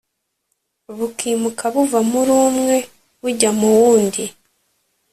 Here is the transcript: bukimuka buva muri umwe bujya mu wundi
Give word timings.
bukimuka 0.97 1.63
buva 1.73 1.99
muri 2.11 2.31
umwe 2.45 2.75
bujya 3.21 3.49
mu 3.59 3.67
wundi 3.77 4.23